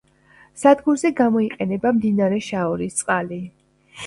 სადგურზე 0.61 1.11
გამოიყენება 1.19 1.93
მდინარე 1.99 2.41
შაორის 2.49 2.97
წყალი. 3.03 3.41